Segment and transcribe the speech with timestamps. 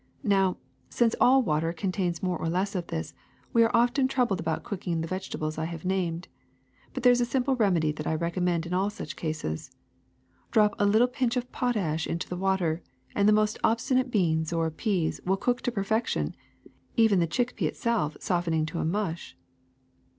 [0.23, 0.57] Now,
[0.89, 3.13] since all water contains more or less of this,
[3.53, 6.27] we are often troubled about cooking the vegetables I have named.
[6.95, 9.69] But there is a simple remedy that I recommend in all such cases:
[10.49, 12.81] drop a little pinch of potash into the water,
[13.13, 16.35] and the most obstinate beans or peas will cook to perfection,
[16.95, 19.37] even the chick pea itself soften ing to a mush.